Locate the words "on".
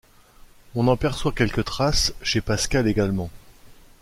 0.73-0.87